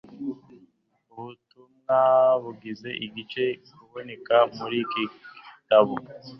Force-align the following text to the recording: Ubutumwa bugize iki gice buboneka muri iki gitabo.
Ubutumwa 1.15 1.97
bugize 2.43 2.89
iki 3.05 3.09
gice 3.15 3.43
buboneka 3.77 4.35
muri 4.57 4.75
iki 4.85 5.03
gitabo. 5.53 5.93